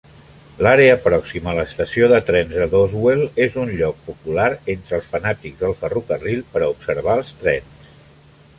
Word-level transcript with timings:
L'àrea 0.67 0.93
pròxima 1.01 1.51
a 1.51 1.53
l'estació 1.57 2.07
de 2.13 2.19
trens 2.29 2.55
de 2.61 2.67
Doswell 2.71 3.21
és 3.45 3.59
un 3.65 3.73
lloc 3.81 4.01
popular 4.07 4.49
entre 4.77 4.97
els 5.01 5.11
fanàtics 5.13 5.63
del 5.63 5.79
ferrocarril 5.83 6.45
per 6.55 6.63
a 6.65 6.71
observar 6.75 7.19
els 7.23 7.35
trens. 7.45 7.89